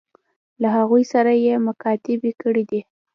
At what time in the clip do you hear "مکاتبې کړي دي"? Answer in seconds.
1.67-2.81